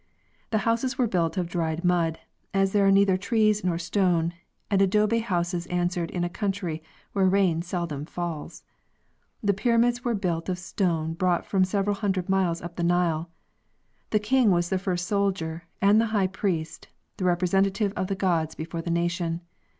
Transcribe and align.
The 0.49 0.57
houses 0.65 0.97
were 0.97 1.05
built 1.05 1.37
of 1.37 1.47
dried 1.47 1.85
mud, 1.85 2.17
as 2.55 2.71
there 2.71 2.87
are 2.87 2.91
neither 2.91 3.17
trees 3.17 3.63
nor 3.63 3.77
stone, 3.77 4.33
and 4.71 4.81
adobe 4.81 5.19
houses 5.19 5.67
an 5.67 5.89
swered 5.89 6.09
in 6.09 6.23
a 6.23 6.27
country 6.27 6.81
where 7.13 7.27
rain 7.29 7.61
seldom 7.61 8.05
falls. 8.05 8.63
The 9.43 9.53
pyramids 9.53 10.03
were 10.03 10.15
built 10.15 10.49
of 10.49 10.57
stone 10.57 11.13
brought 11.13 11.45
from 11.45 11.63
several 11.65 11.97
hundred 11.97 12.29
miles 12.29 12.63
up 12.63 12.77
the 12.77 12.83
Nile. 12.83 13.29
The 14.09 14.17
king 14.17 14.49
was 14.49 14.69
the 14.69 14.79
first 14.79 15.05
soldier 15.07 15.65
and 15.83 16.01
the 16.01 16.07
high 16.17 16.25
priest, 16.25 16.87
the 17.17 17.25
rep 17.25 17.41
resentative 17.43 17.93
of 17.93 18.07
the 18.07 18.15
gods 18.15 18.55
before 18.55 18.81
the 18.81 18.89
nation. 18.89 19.41